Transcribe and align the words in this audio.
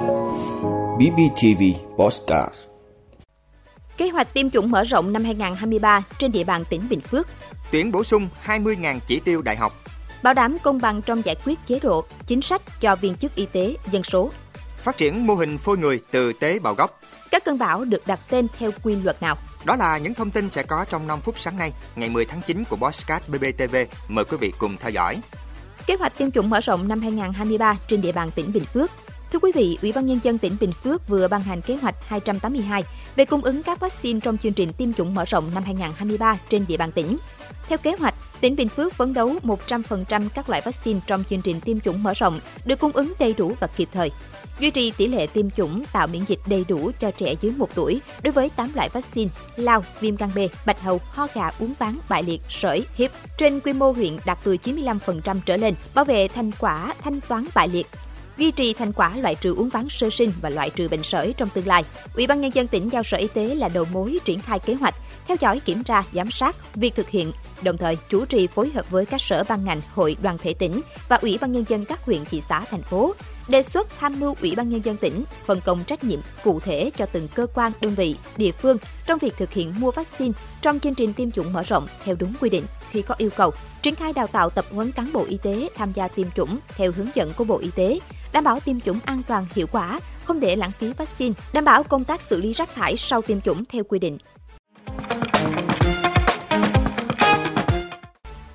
BBTV 0.00 1.62
Postcard 1.96 2.54
Kế 3.96 4.08
hoạch 4.08 4.34
tiêm 4.34 4.50
chủng 4.50 4.70
mở 4.70 4.84
rộng 4.84 5.12
năm 5.12 5.24
2023 5.24 6.02
trên 6.18 6.32
địa 6.32 6.44
bàn 6.44 6.64
tỉnh 6.70 6.88
Bình 6.88 7.00
Phước. 7.00 7.28
Tuyển 7.72 7.92
bổ 7.92 8.04
sung 8.04 8.28
20.000 8.46 8.98
chỉ 9.06 9.20
tiêu 9.20 9.42
đại 9.42 9.56
học. 9.56 9.72
Bảo 10.22 10.34
đảm 10.34 10.56
công 10.62 10.80
bằng 10.80 11.02
trong 11.02 11.24
giải 11.24 11.36
quyết 11.44 11.58
chế 11.66 11.80
độ, 11.82 12.04
chính 12.26 12.42
sách 12.42 12.62
cho 12.80 12.96
viên 12.96 13.14
chức 13.14 13.34
y 13.34 13.46
tế, 13.46 13.74
dân 13.90 14.02
số. 14.02 14.30
Phát 14.76 14.96
triển 14.96 15.26
mô 15.26 15.34
hình 15.34 15.58
phôi 15.58 15.78
người 15.78 16.00
từ 16.10 16.32
tế 16.32 16.58
bào 16.58 16.74
gốc. 16.74 17.00
Các 17.30 17.44
cơn 17.44 17.58
bão 17.58 17.84
được 17.84 18.02
đặt 18.06 18.20
tên 18.30 18.46
theo 18.58 18.70
quy 18.82 18.96
luật 18.96 19.22
nào? 19.22 19.36
Đó 19.64 19.76
là 19.76 19.98
những 19.98 20.14
thông 20.14 20.30
tin 20.30 20.50
sẽ 20.50 20.62
có 20.62 20.84
trong 20.90 21.06
5 21.06 21.20
phút 21.20 21.34
sáng 21.38 21.56
nay, 21.56 21.72
ngày 21.96 22.08
10 22.08 22.24
tháng 22.24 22.40
9 22.46 22.64
của 22.64 22.76
Bosscat 22.76 23.28
BBTV. 23.28 23.76
Mời 24.08 24.24
quý 24.24 24.36
vị 24.40 24.52
cùng 24.58 24.76
theo 24.76 24.90
dõi. 24.90 25.20
Kế 25.86 25.96
hoạch 25.96 26.18
tiêm 26.18 26.30
chủng 26.30 26.50
mở 26.50 26.60
rộng 26.60 26.88
năm 26.88 27.00
2023 27.00 27.76
trên 27.88 28.00
địa 28.00 28.12
bàn 28.12 28.30
tỉnh 28.30 28.52
Bình 28.52 28.64
Phước. 28.64 28.90
Thưa 29.32 29.38
quý 29.38 29.52
vị, 29.54 29.78
Ủy 29.82 29.92
ban 29.92 30.06
Nhân 30.06 30.20
dân 30.22 30.38
tỉnh 30.38 30.56
Bình 30.60 30.72
Phước 30.72 31.08
vừa 31.08 31.28
ban 31.28 31.42
hành 31.42 31.60
kế 31.60 31.76
hoạch 31.76 31.94
282 32.06 32.84
về 33.16 33.24
cung 33.24 33.44
ứng 33.44 33.62
các 33.62 33.80
vaccine 33.80 34.20
trong 34.20 34.38
chương 34.38 34.52
trình 34.52 34.72
tiêm 34.72 34.92
chủng 34.92 35.14
mở 35.14 35.24
rộng 35.24 35.50
năm 35.54 35.62
2023 35.62 36.38
trên 36.48 36.64
địa 36.68 36.76
bàn 36.76 36.92
tỉnh. 36.92 37.16
Theo 37.68 37.78
kế 37.78 37.96
hoạch, 37.98 38.14
tỉnh 38.40 38.56
Bình 38.56 38.68
Phước 38.68 38.94
phấn 38.94 39.14
đấu 39.14 39.34
100% 39.42 40.28
các 40.34 40.48
loại 40.48 40.62
vaccine 40.64 41.00
trong 41.06 41.24
chương 41.30 41.42
trình 41.42 41.60
tiêm 41.60 41.80
chủng 41.80 42.02
mở 42.02 42.12
rộng 42.16 42.40
được 42.64 42.78
cung 42.78 42.92
ứng 42.92 43.12
đầy 43.18 43.34
đủ 43.38 43.54
và 43.60 43.66
kịp 43.66 43.88
thời. 43.92 44.10
Duy 44.60 44.70
trì 44.70 44.90
tỷ 44.90 45.06
lệ 45.06 45.26
tiêm 45.26 45.50
chủng 45.50 45.84
tạo 45.92 46.06
miễn 46.06 46.24
dịch 46.24 46.40
đầy 46.46 46.64
đủ 46.68 46.90
cho 47.00 47.10
trẻ 47.10 47.34
dưới 47.40 47.52
1 47.52 47.68
tuổi 47.74 48.00
đối 48.22 48.32
với 48.32 48.50
8 48.56 48.70
loại 48.74 48.88
vaccine 48.88 49.30
lao, 49.56 49.84
viêm 50.00 50.16
gan 50.16 50.30
B, 50.34 50.38
bạch 50.66 50.80
hầu, 50.80 51.00
ho 51.10 51.26
gà, 51.34 51.50
uống 51.58 51.74
ván, 51.78 51.96
bại 52.08 52.22
liệt, 52.22 52.40
sởi, 52.48 52.84
hiếp 52.94 53.10
trên 53.38 53.60
quy 53.60 53.72
mô 53.72 53.92
huyện 53.92 54.16
đạt 54.24 54.38
từ 54.44 54.56
95% 54.64 55.36
trở 55.46 55.56
lên, 55.56 55.74
bảo 55.94 56.04
vệ 56.04 56.28
thành 56.28 56.50
quả 56.58 56.94
thanh 57.02 57.20
toán 57.20 57.46
bại 57.54 57.68
liệt, 57.68 57.86
duy 58.38 58.50
trì 58.50 58.72
thành 58.72 58.92
quả 58.92 59.16
loại 59.16 59.34
trừ 59.34 59.54
uống 59.54 59.68
ván 59.68 59.88
sơ 59.88 60.10
sinh 60.10 60.32
và 60.40 60.50
loại 60.50 60.70
trừ 60.70 60.88
bệnh 60.88 61.02
sởi 61.02 61.34
trong 61.36 61.48
tương 61.48 61.66
lai. 61.66 61.84
Ủy 62.14 62.26
ban 62.26 62.40
nhân 62.40 62.54
dân 62.54 62.66
tỉnh 62.66 62.92
giao 62.92 63.02
Sở 63.02 63.16
Y 63.16 63.28
tế 63.28 63.54
là 63.54 63.68
đầu 63.68 63.84
mối 63.92 64.18
triển 64.24 64.40
khai 64.40 64.58
kế 64.58 64.74
hoạch, 64.74 64.94
theo 65.28 65.36
dõi 65.40 65.60
kiểm 65.60 65.84
tra, 65.84 66.04
giám 66.12 66.30
sát 66.30 66.56
việc 66.74 66.94
thực 66.94 67.08
hiện, 67.08 67.32
đồng 67.62 67.76
thời 67.76 67.98
chủ 68.08 68.24
trì 68.24 68.46
phối 68.46 68.70
hợp 68.70 68.90
với 68.90 69.06
các 69.06 69.20
sở 69.20 69.44
ban 69.48 69.64
ngành, 69.64 69.80
hội 69.94 70.16
đoàn 70.22 70.38
thể 70.38 70.54
tỉnh 70.54 70.80
và 71.08 71.16
Ủy 71.16 71.38
ban 71.40 71.52
nhân 71.52 71.64
dân 71.68 71.84
các 71.84 72.04
huyện, 72.04 72.24
thị 72.24 72.42
xã, 72.48 72.64
thành 72.64 72.82
phố 72.82 73.14
đề 73.48 73.62
xuất 73.62 73.88
tham 73.98 74.20
mưu 74.20 74.34
Ủy 74.40 74.54
ban 74.56 74.70
nhân 74.70 74.84
dân 74.84 74.96
tỉnh 74.96 75.24
phân 75.46 75.60
công 75.60 75.84
trách 75.84 76.04
nhiệm 76.04 76.20
cụ 76.44 76.60
thể 76.60 76.90
cho 76.96 77.06
từng 77.06 77.28
cơ 77.34 77.46
quan, 77.54 77.72
đơn 77.80 77.94
vị, 77.94 78.16
địa 78.36 78.52
phương 78.52 78.76
trong 79.06 79.18
việc 79.18 79.34
thực 79.36 79.52
hiện 79.52 79.74
mua 79.78 79.90
vaccine 79.90 80.32
trong 80.62 80.80
chương 80.80 80.94
trình 80.94 81.12
tiêm 81.12 81.30
chủng 81.30 81.52
mở 81.52 81.62
rộng 81.62 81.86
theo 82.04 82.14
đúng 82.18 82.34
quy 82.40 82.50
định 82.50 82.64
khi 82.90 83.02
có 83.02 83.14
yêu 83.18 83.30
cầu, 83.36 83.50
triển 83.82 83.94
khai 83.94 84.12
đào 84.12 84.26
tạo 84.26 84.50
tập 84.50 84.64
huấn 84.70 84.92
cán 84.92 85.12
bộ 85.12 85.24
y 85.28 85.36
tế 85.42 85.68
tham 85.74 85.92
gia 85.92 86.08
tiêm 86.08 86.26
chủng 86.36 86.58
theo 86.68 86.92
hướng 86.92 87.08
dẫn 87.14 87.32
của 87.36 87.44
Bộ 87.44 87.58
Y 87.58 87.70
tế, 87.74 87.98
đảm 88.32 88.44
bảo 88.44 88.60
tiêm 88.60 88.80
chủng 88.80 88.98
an 89.04 89.22
toàn, 89.26 89.46
hiệu 89.54 89.66
quả, 89.72 90.00
không 90.24 90.40
để 90.40 90.56
lãng 90.56 90.70
phí 90.70 90.92
vaccine, 90.92 91.34
đảm 91.52 91.64
bảo 91.64 91.82
công 91.82 92.04
tác 92.04 92.20
xử 92.20 92.40
lý 92.40 92.52
rác 92.52 92.74
thải 92.74 92.96
sau 92.96 93.22
tiêm 93.22 93.40
chủng 93.40 93.64
theo 93.64 93.84
quy 93.84 93.98
định. 93.98 94.18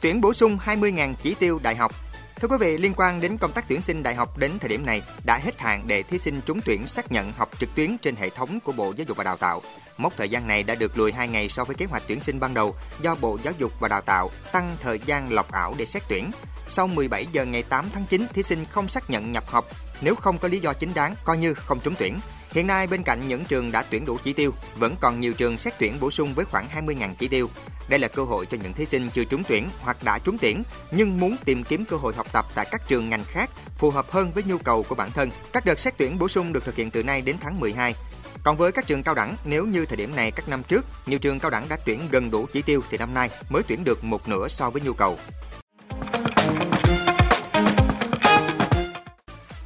Tuyển 0.02 0.22
bổ 0.22 0.34
sung 0.34 0.58
20.000 0.66 1.14
chỉ 1.24 1.36
tiêu 1.40 1.60
đại 1.64 1.76
học 1.76 1.92
Thưa 2.36 2.48
quý 2.48 2.58
vị, 2.60 2.78
liên 2.78 2.94
quan 2.98 3.22
đến 3.22 3.38
công 3.38 3.52
tác 3.52 3.66
tuyển 3.68 3.82
sinh 3.82 4.04
đại 4.04 4.16
học 4.16 4.38
đến 4.38 4.52
thời 4.60 4.70
điểm 4.70 4.86
này 4.86 5.02
đã 5.26 5.38
hết 5.38 5.60
hạn 5.60 5.84
để 5.88 6.04
thí 6.04 6.20
sinh 6.20 6.42
trúng 6.46 6.62
tuyển 6.66 6.88
xác 6.88 7.12
nhận 7.12 7.32
học 7.32 7.50
trực 7.60 7.70
tuyến 7.76 7.98
trên 7.98 8.16
hệ 8.16 8.30
thống 8.30 8.60
của 8.60 8.72
Bộ 8.72 8.94
Giáo 8.98 9.06
dục 9.08 9.18
và 9.18 9.24
Đào 9.24 9.38
tạo. 9.38 9.62
Mốc 9.98 10.14
thời 10.18 10.30
gian 10.30 10.48
này 10.48 10.64
đã 10.64 10.76
được 10.76 10.98
lùi 10.98 11.12
2 11.12 11.28
ngày 11.28 11.50
so 11.50 11.64
với 11.64 11.76
kế 11.76 11.86
hoạch 11.86 12.04
tuyển 12.08 12.20
sinh 12.20 12.40
ban 12.40 12.54
đầu 12.54 12.76
do 13.02 13.16
Bộ 13.16 13.38
Giáo 13.44 13.54
dục 13.58 13.72
và 13.80 13.88
Đào 13.88 14.02
tạo 14.02 14.32
tăng 14.52 14.78
thời 14.82 15.00
gian 15.06 15.34
lọc 15.34 15.52
ảo 15.52 15.76
để 15.78 15.86
xét 15.86 16.04
tuyển. 16.10 16.32
Sau 16.68 16.88
17 16.88 17.28
giờ 17.32 17.46
ngày 17.46 17.64
8 17.64 17.90
tháng 17.94 18.06
9, 18.06 18.28
thí 18.34 18.44
sinh 18.44 18.66
không 18.72 18.88
xác 18.88 19.10
nhận 19.10 19.32
nhập 19.32 19.44
học 19.48 19.66
nếu 20.02 20.16
không 20.16 20.38
có 20.38 20.48
lý 20.48 20.60
do 20.60 20.74
chính 20.74 20.94
đáng 20.94 21.16
coi 21.24 21.38
như 21.38 21.54
không 21.54 21.80
trúng 21.80 21.96
tuyển. 22.00 22.20
Hiện 22.52 22.68
nay 22.68 22.88
bên 22.88 23.04
cạnh 23.04 23.28
những 23.28 23.46
trường 23.46 23.72
đã 23.72 23.84
tuyển 23.90 24.06
đủ 24.06 24.18
chỉ 24.24 24.34
tiêu, 24.34 24.54
vẫn 24.76 24.96
còn 25.00 25.20
nhiều 25.20 25.34
trường 25.34 25.58
xét 25.58 25.74
tuyển 25.80 26.00
bổ 26.00 26.12
sung 26.12 26.34
với 26.34 26.46
khoảng 26.46 26.68
20.000 26.68 27.14
chỉ 27.20 27.28
tiêu. 27.28 27.50
Đây 27.88 28.00
là 28.00 28.08
cơ 28.08 28.24
hội 28.24 28.46
cho 28.46 28.58
những 28.64 28.74
thí 28.74 28.86
sinh 28.86 29.10
chưa 29.10 29.24
trúng 29.24 29.44
tuyển 29.44 29.70
hoặc 29.80 30.04
đã 30.04 30.20
trúng 30.20 30.38
tuyển 30.38 30.64
nhưng 30.92 31.20
muốn 31.20 31.38
tìm 31.46 31.64
kiếm 31.64 31.86
cơ 31.86 31.98
hội 31.98 32.14
học 32.14 32.28
tập 32.32 32.46
tại 32.56 32.68
các 32.72 32.88
trường 32.88 33.10
ngành 33.10 33.24
khác 33.24 33.50
phù 33.78 33.92
hợp 33.92 34.12
hơn 34.12 34.32
với 34.32 34.44
nhu 34.44 34.58
cầu 34.58 34.84
của 34.84 34.96
bản 34.96 35.12
thân. 35.12 35.30
Các 35.54 35.66
đợt 35.66 35.80
xét 35.80 35.98
tuyển 35.98 36.20
bổ 36.20 36.28
sung 36.28 36.54
được 36.54 36.66
thực 36.66 36.76
hiện 36.76 36.92
từ 36.92 37.04
nay 37.04 37.22
đến 37.22 37.36
tháng 37.42 37.60
12. 37.60 37.96
Còn 38.44 38.58
với 38.58 38.72
các 38.72 38.88
trường 38.88 39.04
cao 39.04 39.16
đẳng, 39.16 39.36
nếu 39.46 39.66
như 39.66 39.86
thời 39.86 39.98
điểm 39.98 40.16
này 40.16 40.32
các 40.32 40.50
năm 40.50 40.64
trước, 40.64 40.86
nhiều 41.06 41.20
trường 41.20 41.40
cao 41.40 41.52
đẳng 41.52 41.70
đã 41.70 41.78
tuyển 41.86 42.08
gần 42.12 42.32
đủ 42.32 42.48
chỉ 42.54 42.62
tiêu 42.62 42.82
thì 42.90 42.98
năm 42.98 43.14
nay 43.14 43.30
mới 43.50 43.64
tuyển 43.68 43.84
được 43.84 44.04
một 44.04 44.30
nửa 44.30 44.48
so 44.48 44.70
với 44.70 44.82
nhu 44.82 44.94
cầu. 44.94 45.18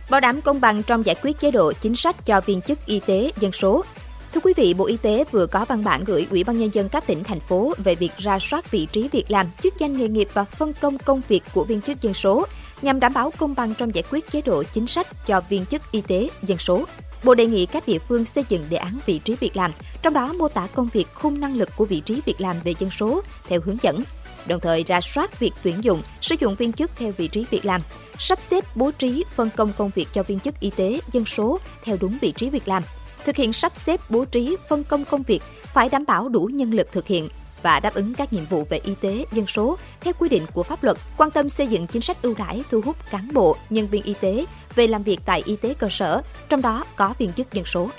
Bảo 0.09 0.19
đảm 0.19 0.41
công 0.41 0.61
bằng 0.61 0.83
trong 0.83 1.05
giải 1.05 1.15
quyết 1.23 1.39
chế 1.39 1.51
độ 1.51 1.71
chính 1.81 1.95
sách 1.95 2.25
cho 2.25 2.41
viên 2.41 2.61
chức 2.61 2.85
y 2.85 2.99
tế 2.99 3.31
dân 3.39 3.51
số, 3.51 3.83
Thưa 4.33 4.41
quý 4.43 4.53
vị, 4.57 4.73
Bộ 4.73 4.85
Y 4.85 4.97
tế 4.97 5.23
vừa 5.31 5.45
có 5.45 5.65
văn 5.65 5.83
bản 5.83 6.03
gửi 6.03 6.27
Ủy 6.31 6.43
ban 6.43 6.59
Nhân 6.59 6.69
dân 6.73 6.89
các 6.89 7.07
tỉnh, 7.07 7.23
thành 7.23 7.39
phố 7.39 7.73
về 7.77 7.95
việc 7.95 8.11
ra 8.17 8.39
soát 8.41 8.71
vị 8.71 8.87
trí 8.91 9.07
việc 9.07 9.31
làm, 9.31 9.47
chức 9.63 9.73
danh 9.79 9.97
nghề 9.97 10.07
nghiệp 10.07 10.27
và 10.33 10.43
phân 10.43 10.73
công 10.73 10.97
công 10.97 11.21
việc 11.27 11.43
của 11.53 11.63
viên 11.63 11.81
chức 11.81 12.01
dân 12.01 12.13
số 12.13 12.45
nhằm 12.81 12.99
đảm 12.99 13.13
bảo 13.13 13.31
công 13.37 13.55
bằng 13.55 13.73
trong 13.77 13.95
giải 13.95 14.03
quyết 14.11 14.31
chế 14.31 14.41
độ 14.41 14.63
chính 14.63 14.87
sách 14.87 15.07
cho 15.25 15.41
viên 15.49 15.65
chức 15.65 15.81
y 15.91 16.01
tế 16.01 16.29
dân 16.43 16.57
số. 16.57 16.85
Bộ 17.23 17.33
đề 17.33 17.45
nghị 17.45 17.65
các 17.65 17.87
địa 17.87 17.99
phương 17.99 18.25
xây 18.25 18.43
dựng 18.49 18.65
đề 18.69 18.77
án 18.77 18.99
vị 19.05 19.19
trí 19.19 19.35
việc 19.39 19.55
làm, 19.57 19.71
trong 20.01 20.13
đó 20.13 20.33
mô 20.33 20.47
tả 20.47 20.67
công 20.75 20.89
việc 20.93 21.07
khung 21.13 21.39
năng 21.39 21.55
lực 21.55 21.69
của 21.75 21.85
vị 21.85 21.99
trí 21.99 22.21
việc 22.25 22.41
làm 22.41 22.55
về 22.63 22.73
dân 22.79 22.89
số 22.89 23.21
theo 23.47 23.61
hướng 23.65 23.77
dẫn, 23.81 24.03
đồng 24.49 24.59
thời 24.59 24.83
ra 24.83 25.01
soát 25.01 25.39
việc 25.39 25.53
tuyển 25.63 25.83
dụng, 25.83 26.01
sử 26.21 26.35
dụng 26.39 26.55
viên 26.55 26.73
chức 26.73 26.91
theo 26.95 27.11
vị 27.17 27.27
trí 27.27 27.45
việc 27.49 27.65
làm, 27.65 27.81
sắp 28.19 28.39
xếp 28.49 28.63
bố 28.75 28.91
trí 28.91 29.23
phân 29.35 29.49
công 29.55 29.73
công 29.77 29.91
việc 29.95 30.07
cho 30.13 30.23
viên 30.23 30.39
chức 30.39 30.59
y 30.59 30.69
tế 30.69 30.99
dân 31.11 31.25
số 31.25 31.59
theo 31.83 31.97
đúng 31.99 32.17
vị 32.21 32.31
trí 32.31 32.49
việc 32.49 32.67
làm, 32.67 32.83
thực 33.25 33.35
hiện 33.35 33.53
sắp 33.53 33.71
xếp 33.85 33.99
bố 34.09 34.25
trí 34.25 34.57
phân 34.69 34.83
công 34.83 35.05
công 35.05 35.23
việc 35.23 35.43
phải 35.73 35.89
đảm 35.89 36.05
bảo 36.07 36.29
đủ 36.29 36.49
nhân 36.53 36.73
lực 36.73 36.91
thực 36.91 37.07
hiện 37.07 37.29
và 37.63 37.79
đáp 37.79 37.93
ứng 37.93 38.13
các 38.13 38.33
nhiệm 38.33 38.45
vụ 38.45 38.63
về 38.69 38.79
y 38.83 38.93
tế 39.01 39.25
dân 39.31 39.47
số 39.47 39.77
theo 40.01 40.13
quy 40.19 40.29
định 40.29 40.45
của 40.53 40.63
pháp 40.63 40.83
luật, 40.83 40.97
quan 41.17 41.31
tâm 41.31 41.49
xây 41.49 41.67
dựng 41.67 41.87
chính 41.87 42.01
sách 42.01 42.21
ưu 42.21 42.35
đãi 42.37 42.63
thu 42.71 42.81
hút 42.85 42.95
cán 43.11 43.29
bộ, 43.33 43.57
nhân 43.69 43.87
viên 43.87 44.03
y 44.03 44.13
tế 44.21 44.45
về 44.75 44.87
làm 44.87 45.03
việc 45.03 45.19
tại 45.25 45.43
y 45.45 45.55
tế 45.55 45.73
cơ 45.73 45.87
sở, 45.89 46.21
trong 46.49 46.61
đó 46.61 46.85
có 46.95 47.13
viên 47.17 47.33
chức 47.33 47.53
dân 47.53 47.65
số. 47.65 47.89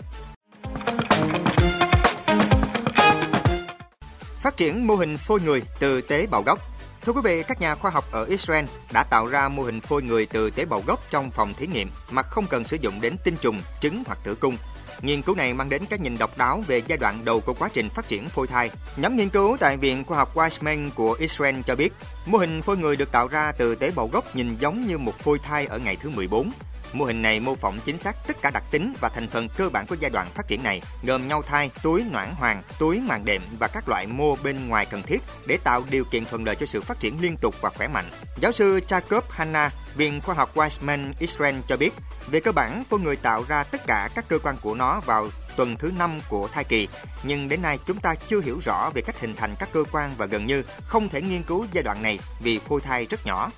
Phát 4.50 4.56
triển 4.56 4.86
mô 4.86 4.94
hình 4.94 5.16
phôi 5.16 5.40
người 5.40 5.62
từ 5.80 6.00
tế 6.00 6.26
bào 6.26 6.42
gốc 6.42 6.58
Thưa 7.02 7.12
quý 7.12 7.20
vị, 7.24 7.42
các 7.42 7.60
nhà 7.60 7.74
khoa 7.74 7.90
học 7.90 8.04
ở 8.12 8.24
Israel 8.24 8.64
đã 8.92 9.04
tạo 9.04 9.26
ra 9.26 9.48
mô 9.48 9.62
hình 9.62 9.80
phôi 9.80 10.02
người 10.02 10.26
từ 10.26 10.50
tế 10.50 10.64
bào 10.64 10.82
gốc 10.86 11.00
trong 11.10 11.30
phòng 11.30 11.54
thí 11.54 11.66
nghiệm 11.66 11.90
mà 12.10 12.22
không 12.22 12.46
cần 12.46 12.64
sử 12.64 12.76
dụng 12.80 13.00
đến 13.00 13.16
tinh 13.24 13.36
trùng, 13.40 13.62
trứng 13.80 14.02
hoặc 14.06 14.18
tử 14.24 14.34
cung. 14.34 14.56
Nghiên 15.02 15.22
cứu 15.22 15.34
này 15.34 15.54
mang 15.54 15.68
đến 15.68 15.82
cái 15.90 15.98
nhìn 15.98 16.18
độc 16.18 16.38
đáo 16.38 16.64
về 16.66 16.82
giai 16.86 16.98
đoạn 16.98 17.24
đầu 17.24 17.40
của 17.40 17.54
quá 17.54 17.68
trình 17.72 17.90
phát 17.90 18.08
triển 18.08 18.28
phôi 18.28 18.46
thai. 18.46 18.70
Nhóm 18.96 19.16
nghiên 19.16 19.28
cứu 19.28 19.56
tại 19.60 19.76
Viện 19.76 20.04
Khoa 20.04 20.18
học 20.18 20.36
Weizmann 20.36 20.90
của 20.94 21.12
Israel 21.12 21.60
cho 21.66 21.76
biết, 21.76 21.92
mô 22.26 22.38
hình 22.38 22.62
phôi 22.62 22.76
người 22.76 22.96
được 22.96 23.12
tạo 23.12 23.28
ra 23.28 23.52
từ 23.52 23.74
tế 23.74 23.90
bào 23.90 24.08
gốc 24.08 24.36
nhìn 24.36 24.56
giống 24.56 24.86
như 24.86 24.98
một 24.98 25.18
phôi 25.18 25.38
thai 25.38 25.66
ở 25.66 25.78
ngày 25.78 25.96
thứ 25.96 26.10
14. 26.10 26.52
Mô 26.92 27.04
hình 27.04 27.22
này 27.22 27.40
mô 27.40 27.54
phỏng 27.54 27.80
chính 27.84 27.98
xác 27.98 28.16
tất 28.26 28.36
cả 28.42 28.50
đặc 28.50 28.62
tính 28.70 28.94
và 29.00 29.08
thành 29.08 29.28
phần 29.28 29.48
cơ 29.56 29.68
bản 29.68 29.86
của 29.86 29.96
giai 30.00 30.10
đoạn 30.10 30.28
phát 30.34 30.48
triển 30.48 30.62
này, 30.62 30.82
gồm 31.02 31.28
nhau 31.28 31.42
thai, 31.42 31.70
túi 31.82 32.04
noãn 32.12 32.34
hoàng, 32.34 32.62
túi 32.78 33.00
màng 33.00 33.24
đệm 33.24 33.42
và 33.58 33.68
các 33.68 33.88
loại 33.88 34.06
mô 34.06 34.36
bên 34.36 34.68
ngoài 34.68 34.86
cần 34.86 35.02
thiết 35.02 35.22
để 35.46 35.58
tạo 35.64 35.84
điều 35.90 36.04
kiện 36.04 36.24
thuận 36.24 36.44
lợi 36.44 36.56
cho 36.56 36.66
sự 36.66 36.80
phát 36.80 37.00
triển 37.00 37.20
liên 37.20 37.36
tục 37.36 37.54
và 37.60 37.70
khỏe 37.70 37.88
mạnh. 37.88 38.10
Giáo 38.40 38.52
sư 38.52 38.80
Jacob 38.88 39.22
Hanna, 39.30 39.70
Viện 39.96 40.20
Khoa 40.20 40.34
học 40.34 40.56
Weizmann 40.56 41.12
Israel 41.18 41.56
cho 41.68 41.76
biết, 41.76 41.90
về 42.30 42.40
cơ 42.40 42.52
bản, 42.52 42.84
phôi 42.90 43.00
người 43.00 43.16
tạo 43.16 43.44
ra 43.48 43.62
tất 43.62 43.86
cả 43.86 44.08
các 44.14 44.28
cơ 44.28 44.38
quan 44.38 44.56
của 44.62 44.74
nó 44.74 45.00
vào 45.00 45.28
tuần 45.56 45.76
thứ 45.76 45.90
5 45.98 46.20
của 46.28 46.48
thai 46.52 46.64
kỳ, 46.64 46.88
nhưng 47.22 47.48
đến 47.48 47.62
nay 47.62 47.78
chúng 47.86 48.00
ta 48.00 48.14
chưa 48.14 48.40
hiểu 48.40 48.58
rõ 48.62 48.90
về 48.94 49.02
cách 49.02 49.20
hình 49.20 49.34
thành 49.34 49.54
các 49.58 49.68
cơ 49.72 49.84
quan 49.92 50.14
và 50.18 50.26
gần 50.26 50.46
như 50.46 50.62
không 50.86 51.08
thể 51.08 51.22
nghiên 51.22 51.42
cứu 51.42 51.66
giai 51.72 51.82
đoạn 51.82 52.02
này 52.02 52.18
vì 52.40 52.58
phôi 52.58 52.80
thai 52.80 53.06
rất 53.06 53.26
nhỏ. 53.26 53.50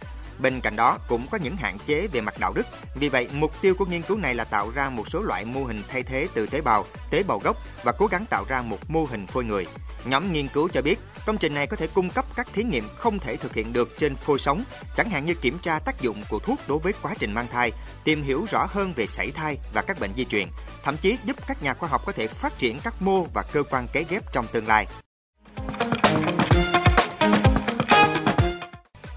Bên 0.42 0.60
cạnh 0.60 0.76
đó 0.76 0.98
cũng 1.08 1.26
có 1.30 1.38
những 1.38 1.56
hạn 1.56 1.78
chế 1.86 2.06
về 2.06 2.20
mặt 2.20 2.34
đạo 2.38 2.52
đức. 2.52 2.66
Vì 2.94 3.08
vậy, 3.08 3.28
mục 3.32 3.60
tiêu 3.60 3.74
của 3.74 3.84
nghiên 3.84 4.02
cứu 4.02 4.18
này 4.18 4.34
là 4.34 4.44
tạo 4.44 4.70
ra 4.74 4.90
một 4.90 5.08
số 5.08 5.22
loại 5.22 5.44
mô 5.44 5.64
hình 5.64 5.82
thay 5.88 6.02
thế 6.02 6.28
từ 6.34 6.46
tế 6.46 6.60
bào, 6.60 6.86
tế 7.10 7.22
bào 7.22 7.38
gốc 7.38 7.56
và 7.84 7.92
cố 7.92 8.06
gắng 8.06 8.26
tạo 8.30 8.44
ra 8.48 8.62
một 8.62 8.90
mô 8.90 9.04
hình 9.04 9.26
phôi 9.26 9.44
người. 9.44 9.66
Nhóm 10.04 10.32
nghiên 10.32 10.48
cứu 10.48 10.68
cho 10.68 10.82
biết, 10.82 10.98
công 11.26 11.38
trình 11.38 11.54
này 11.54 11.66
có 11.66 11.76
thể 11.76 11.86
cung 11.86 12.10
cấp 12.10 12.24
các 12.36 12.48
thí 12.52 12.64
nghiệm 12.64 12.88
không 12.96 13.18
thể 13.18 13.36
thực 13.36 13.54
hiện 13.54 13.72
được 13.72 13.98
trên 13.98 14.16
phôi 14.16 14.38
sống, 14.38 14.64
chẳng 14.96 15.10
hạn 15.10 15.24
như 15.24 15.34
kiểm 15.34 15.58
tra 15.58 15.78
tác 15.78 16.00
dụng 16.00 16.24
của 16.28 16.38
thuốc 16.38 16.60
đối 16.68 16.78
với 16.78 16.92
quá 17.02 17.14
trình 17.18 17.32
mang 17.32 17.48
thai, 17.52 17.72
tìm 18.04 18.22
hiểu 18.22 18.46
rõ 18.50 18.66
hơn 18.70 18.92
về 18.96 19.06
sảy 19.06 19.30
thai 19.30 19.58
và 19.74 19.82
các 19.82 20.00
bệnh 20.00 20.14
di 20.16 20.24
truyền, 20.24 20.48
thậm 20.82 20.96
chí 20.96 21.18
giúp 21.24 21.36
các 21.46 21.62
nhà 21.62 21.74
khoa 21.74 21.88
học 21.88 22.02
có 22.06 22.12
thể 22.12 22.26
phát 22.26 22.58
triển 22.58 22.80
các 22.84 22.94
mô 23.00 23.24
và 23.34 23.42
cơ 23.42 23.62
quan 23.62 23.88
kế 23.92 24.04
ghép 24.08 24.32
trong 24.32 24.46
tương 24.52 24.66
lai. 24.66 24.86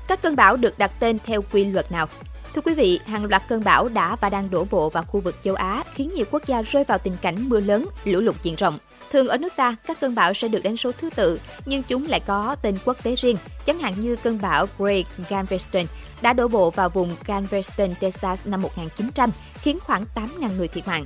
Các 0.07 0.21
cơn 0.21 0.35
bão 0.35 0.57
được 0.57 0.77
đặt 0.77 0.91
tên 0.99 1.17
theo 1.25 1.41
quy 1.51 1.65
luật 1.65 1.91
nào? 1.91 2.07
Thưa 2.55 2.61
quý 2.61 2.73
vị, 2.73 2.99
hàng 3.05 3.25
loạt 3.25 3.41
cơn 3.47 3.63
bão 3.63 3.89
đã 3.89 4.15
và 4.15 4.29
đang 4.29 4.49
đổ 4.49 4.67
bộ 4.71 4.89
vào 4.89 5.03
khu 5.03 5.19
vực 5.19 5.35
châu 5.43 5.55
Á, 5.55 5.83
khiến 5.93 6.11
nhiều 6.15 6.25
quốc 6.31 6.47
gia 6.47 6.61
rơi 6.61 6.83
vào 6.83 6.97
tình 6.97 7.17
cảnh 7.21 7.49
mưa 7.49 7.59
lớn, 7.59 7.85
lũ 8.05 8.19
lụt 8.19 8.35
diện 8.43 8.55
rộng. 8.55 8.77
Thường 9.11 9.27
ở 9.27 9.37
nước 9.37 9.53
ta, 9.55 9.75
các 9.87 9.99
cơn 9.99 10.15
bão 10.15 10.33
sẽ 10.33 10.47
được 10.47 10.63
đánh 10.63 10.77
số 10.77 10.91
thứ 10.91 11.09
tự, 11.15 11.39
nhưng 11.65 11.83
chúng 11.83 12.07
lại 12.07 12.19
có 12.19 12.55
tên 12.61 12.77
quốc 12.85 13.03
tế 13.03 13.15
riêng, 13.15 13.37
chẳng 13.65 13.79
hạn 13.79 13.93
như 14.01 14.15
cơn 14.15 14.39
bão 14.41 14.65
Great 14.77 15.05
Galveston 15.29 15.85
đã 16.21 16.33
đổ 16.33 16.47
bộ 16.47 16.69
vào 16.69 16.89
vùng 16.89 17.15
Galveston, 17.25 17.93
Texas 17.99 18.39
năm 18.45 18.61
1900, 18.61 19.31
khiến 19.61 19.79
khoảng 19.79 20.05
8.000 20.15 20.57
người 20.57 20.67
thiệt 20.67 20.87
mạng. 20.87 21.05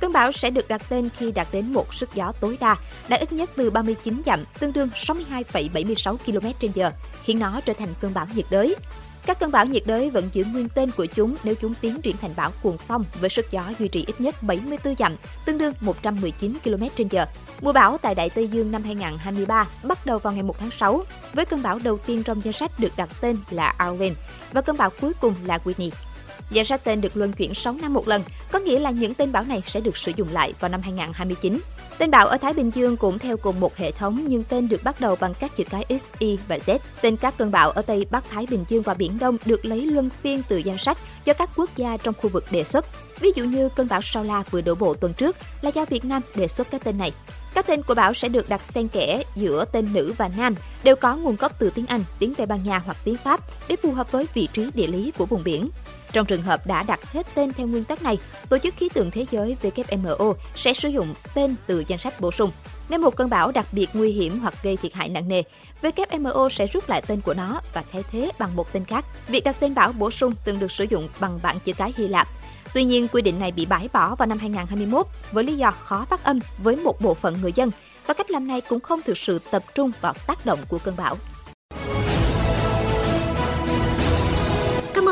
Cơn 0.00 0.12
bão 0.12 0.32
sẽ 0.32 0.50
được 0.50 0.68
đặt 0.68 0.82
tên 0.88 1.08
khi 1.18 1.32
đạt 1.32 1.48
đến 1.52 1.72
một 1.72 1.94
sức 1.94 2.14
gió 2.14 2.32
tối 2.40 2.58
đa, 2.60 2.76
đã 3.08 3.16
ít 3.16 3.32
nhất 3.32 3.50
từ 3.56 3.70
39 3.70 4.22
dặm, 4.26 4.44
tương 4.58 4.72
đương 4.72 4.88
62,76 4.94 6.16
km/h, 6.16 6.90
khiến 7.24 7.38
nó 7.38 7.60
trở 7.60 7.72
thành 7.72 7.88
cơn 8.00 8.14
bão 8.14 8.26
nhiệt 8.34 8.46
đới. 8.50 8.76
Các 9.26 9.40
cơn 9.40 9.50
bão 9.50 9.66
nhiệt 9.66 9.82
đới 9.86 10.10
vẫn 10.10 10.28
giữ 10.32 10.44
nguyên 10.44 10.68
tên 10.68 10.90
của 10.90 11.06
chúng 11.06 11.36
nếu 11.44 11.54
chúng 11.54 11.74
tiến 11.80 12.00
triển 12.00 12.16
thành 12.16 12.30
bão 12.36 12.52
cuồng 12.62 12.78
phong 12.78 13.04
với 13.20 13.30
sức 13.30 13.50
gió 13.50 13.62
duy 13.78 13.88
trì 13.88 14.04
ít 14.06 14.20
nhất 14.20 14.42
74 14.42 14.94
dặm, 14.98 15.16
tương 15.46 15.58
đương 15.58 15.74
119 15.80 16.56
km/h. 16.64 17.26
Mùa 17.60 17.72
bão 17.72 17.98
tại 17.98 18.14
Đại 18.14 18.30
Tây 18.30 18.48
Dương 18.48 18.72
năm 18.72 18.82
2023 18.82 19.68
bắt 19.82 20.06
đầu 20.06 20.18
vào 20.18 20.32
ngày 20.32 20.42
1 20.42 20.58
tháng 20.58 20.70
6, 20.70 21.04
với 21.34 21.44
cơn 21.44 21.62
bão 21.62 21.78
đầu 21.84 21.98
tiên 21.98 22.22
trong 22.22 22.44
danh 22.44 22.52
sách 22.52 22.80
được 22.80 22.92
đặt 22.96 23.08
tên 23.20 23.36
là 23.50 23.74
Arwen 23.78 24.12
và 24.52 24.60
cơn 24.60 24.76
bão 24.76 24.90
cuối 25.00 25.12
cùng 25.20 25.34
là 25.44 25.58
Whitney. 25.64 25.90
Danh 26.50 26.64
sách 26.64 26.84
tên 26.84 27.00
được 27.00 27.16
luân 27.16 27.32
chuyển 27.32 27.54
6 27.54 27.76
năm 27.82 27.94
một 27.94 28.08
lần, 28.08 28.22
có 28.52 28.58
nghĩa 28.58 28.78
là 28.78 28.90
những 28.90 29.14
tên 29.14 29.32
bão 29.32 29.42
này 29.42 29.62
sẽ 29.66 29.80
được 29.80 29.96
sử 29.96 30.12
dụng 30.16 30.28
lại 30.32 30.54
vào 30.60 30.68
năm 30.68 30.80
2029. 30.82 31.60
Tên 31.98 32.10
bão 32.10 32.26
ở 32.26 32.36
Thái 32.36 32.52
Bình 32.52 32.70
Dương 32.74 32.96
cũng 32.96 33.18
theo 33.18 33.36
cùng 33.36 33.60
một 33.60 33.76
hệ 33.76 33.90
thống 33.90 34.24
nhưng 34.28 34.44
tên 34.44 34.68
được 34.68 34.84
bắt 34.84 35.00
đầu 35.00 35.16
bằng 35.20 35.34
các 35.40 35.56
chữ 35.56 35.64
cái 35.70 35.84
X, 35.88 36.04
Y 36.18 36.38
và 36.48 36.56
Z. 36.56 36.78
Tên 37.00 37.16
các 37.16 37.34
cơn 37.38 37.50
bão 37.50 37.70
ở 37.70 37.82
Tây 37.82 38.06
Bắc 38.10 38.30
Thái 38.30 38.46
Bình 38.50 38.64
Dương 38.68 38.82
và 38.82 38.94
Biển 38.94 39.18
Đông 39.18 39.36
được 39.44 39.64
lấy 39.64 39.86
luân 39.86 40.10
phiên 40.22 40.42
từ 40.48 40.56
danh 40.56 40.78
sách 40.78 40.98
do 41.24 41.32
các 41.32 41.50
quốc 41.56 41.70
gia 41.76 41.96
trong 41.96 42.14
khu 42.14 42.30
vực 42.30 42.44
đề 42.50 42.64
xuất. 42.64 42.86
Ví 43.20 43.30
dụ 43.34 43.44
như 43.44 43.68
cơn 43.68 43.88
bão 43.88 44.02
Sao 44.02 44.24
La 44.24 44.42
vừa 44.50 44.60
đổ 44.60 44.74
bộ 44.74 44.94
tuần 44.94 45.14
trước 45.14 45.36
là 45.62 45.70
do 45.70 45.84
Việt 45.84 46.04
Nam 46.04 46.22
đề 46.34 46.48
xuất 46.48 46.70
các 46.70 46.84
tên 46.84 46.98
này. 46.98 47.12
Các 47.54 47.66
tên 47.66 47.82
của 47.82 47.94
bão 47.94 48.14
sẽ 48.14 48.28
được 48.28 48.48
đặt 48.48 48.62
xen 48.62 48.88
kẽ 48.88 49.22
giữa 49.34 49.64
tên 49.72 49.92
nữ 49.92 50.14
và 50.18 50.30
nam, 50.38 50.54
đều 50.82 50.96
có 50.96 51.16
nguồn 51.16 51.36
gốc 51.36 51.52
từ 51.58 51.70
tiếng 51.74 51.86
Anh, 51.86 52.04
tiếng 52.18 52.34
Tây 52.34 52.46
Ban 52.46 52.64
Nha 52.64 52.78
hoặc 52.78 52.96
tiếng 53.04 53.16
Pháp 53.16 53.40
để 53.68 53.76
phù 53.76 53.92
hợp 53.92 54.12
với 54.12 54.26
vị 54.34 54.48
trí 54.52 54.66
địa 54.74 54.86
lý 54.86 55.12
của 55.18 55.26
vùng 55.26 55.44
biển. 55.44 55.68
Trong 56.12 56.26
trường 56.26 56.42
hợp 56.42 56.66
đã 56.66 56.82
đặt 56.82 57.12
hết 57.12 57.26
tên 57.34 57.52
theo 57.52 57.66
nguyên 57.66 57.84
tắc 57.84 58.02
này, 58.02 58.18
Tổ 58.48 58.58
chức 58.58 58.74
Khí 58.76 58.88
tượng 58.88 59.10
Thế 59.10 59.26
giới 59.30 59.56
WMO 59.62 60.34
sẽ 60.54 60.72
sử 60.72 60.88
dụng 60.88 61.14
tên 61.34 61.54
từ 61.66 61.84
danh 61.86 61.98
sách 61.98 62.20
bổ 62.20 62.30
sung. 62.30 62.50
Nếu 62.88 62.98
một 62.98 63.16
cơn 63.16 63.30
bão 63.30 63.52
đặc 63.52 63.66
biệt 63.72 63.90
nguy 63.92 64.12
hiểm 64.12 64.40
hoặc 64.40 64.54
gây 64.62 64.76
thiệt 64.76 64.94
hại 64.94 65.08
nặng 65.08 65.28
nề, 65.28 65.42
WMO 65.82 66.48
sẽ 66.48 66.66
rút 66.66 66.88
lại 66.88 67.02
tên 67.06 67.20
của 67.20 67.34
nó 67.34 67.60
và 67.74 67.84
thay 67.92 68.02
thế 68.12 68.30
bằng 68.38 68.56
một 68.56 68.72
tên 68.72 68.84
khác. 68.84 69.04
Việc 69.28 69.44
đặt 69.44 69.56
tên 69.60 69.74
bão 69.74 69.92
bổ 69.92 70.10
sung 70.10 70.32
từng 70.44 70.58
được 70.58 70.72
sử 70.72 70.84
dụng 70.84 71.08
bằng 71.20 71.38
bảng 71.42 71.58
chữ 71.60 71.72
cái 71.72 71.92
Hy 71.96 72.08
Lạp. 72.08 72.28
Tuy 72.74 72.84
nhiên, 72.84 73.08
quy 73.08 73.22
định 73.22 73.38
này 73.38 73.52
bị 73.52 73.66
bãi 73.66 73.88
bỏ 73.92 74.14
vào 74.14 74.26
năm 74.26 74.38
2021 74.38 75.06
với 75.32 75.44
lý 75.44 75.56
do 75.56 75.70
khó 75.70 76.04
phát 76.10 76.24
âm 76.24 76.38
với 76.58 76.76
một 76.76 77.00
bộ 77.00 77.14
phận 77.14 77.36
người 77.42 77.52
dân 77.54 77.70
và 78.06 78.14
cách 78.14 78.30
làm 78.30 78.46
này 78.46 78.60
cũng 78.60 78.80
không 78.80 79.00
thực 79.02 79.18
sự 79.18 79.40
tập 79.50 79.62
trung 79.74 79.90
vào 80.00 80.14
tác 80.26 80.46
động 80.46 80.58
của 80.68 80.78
cơn 80.78 80.94
bão. 80.96 81.16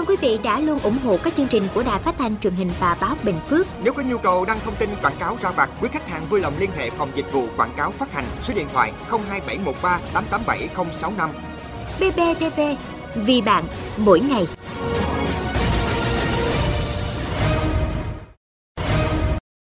quý 0.08 0.16
vị 0.20 0.38
đã 0.42 0.60
luôn 0.60 0.78
ủng 0.78 0.98
hộ 1.04 1.18
các 1.24 1.34
chương 1.36 1.46
trình 1.46 1.62
của 1.74 1.82
Đài 1.82 1.98
Phát 1.98 2.14
thanh 2.18 2.40
truyền 2.40 2.52
hình 2.52 2.70
và 2.80 2.96
báo 3.00 3.16
Bình 3.22 3.40
Phước. 3.48 3.66
Nếu 3.82 3.92
có 3.92 4.02
nhu 4.02 4.18
cầu 4.18 4.44
đăng 4.44 4.60
thông 4.64 4.74
tin 4.78 4.90
quảng 5.02 5.16
cáo 5.18 5.36
ra 5.42 5.50
vặt, 5.50 5.70
quý 5.80 5.88
khách 5.92 6.08
hàng 6.08 6.26
vui 6.30 6.40
lòng 6.40 6.52
liên 6.58 6.70
hệ 6.76 6.90
phòng 6.90 7.10
dịch 7.14 7.32
vụ 7.32 7.46
quảng 7.56 7.72
cáo 7.76 7.90
phát 7.90 8.12
hành 8.12 8.24
số 8.40 8.54
điện 8.54 8.66
thoại 8.72 8.92
02713 9.10 10.00
887065. 10.12 11.30
BBTV, 11.98 12.60
vì 13.14 13.40
bạn, 13.40 13.64
mỗi 13.96 14.20
ngày. 14.20 14.46